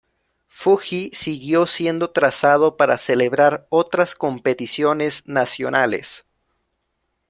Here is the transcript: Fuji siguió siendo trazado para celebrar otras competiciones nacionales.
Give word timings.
Fuji 0.47 1.11
siguió 1.13 1.67
siendo 1.67 2.09
trazado 2.09 2.75
para 2.75 2.97
celebrar 2.97 3.67
otras 3.69 4.15
competiciones 4.15 5.27
nacionales. 5.27 6.25